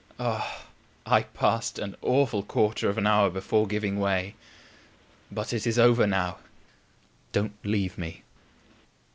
"Ah! 0.19 0.65
I 1.05 1.21
passed 1.21 1.77
an 1.77 1.95
awful 2.01 2.41
quarter 2.41 2.89
of 2.89 2.97
an 2.97 3.05
hour 3.05 3.29
before 3.29 3.67
giving 3.67 3.99
way. 3.99 4.33
But 5.31 5.53
it 5.53 5.67
is 5.67 5.77
over 5.77 6.07
now. 6.07 6.39
Don't 7.33 7.53
leave 7.63 7.99
me." 7.99 8.23